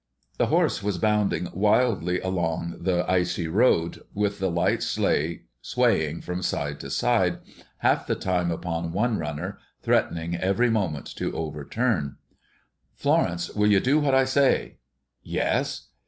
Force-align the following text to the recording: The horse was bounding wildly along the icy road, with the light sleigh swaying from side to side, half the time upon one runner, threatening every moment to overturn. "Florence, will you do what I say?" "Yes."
The 0.39 0.47
horse 0.47 0.81
was 0.81 0.97
bounding 0.97 1.47
wildly 1.53 2.19
along 2.21 2.77
the 2.81 3.05
icy 3.07 3.47
road, 3.47 3.99
with 4.15 4.39
the 4.39 4.49
light 4.49 4.81
sleigh 4.81 5.43
swaying 5.61 6.21
from 6.21 6.41
side 6.41 6.79
to 6.79 6.89
side, 6.89 7.37
half 7.77 8.07
the 8.07 8.15
time 8.15 8.49
upon 8.49 8.93
one 8.93 9.19
runner, 9.19 9.59
threatening 9.83 10.35
every 10.35 10.71
moment 10.71 11.05
to 11.17 11.31
overturn. 11.33 12.15
"Florence, 12.95 13.51
will 13.51 13.69
you 13.69 13.79
do 13.79 13.99
what 13.99 14.15
I 14.15 14.25
say?" 14.25 14.77
"Yes." 15.21 15.89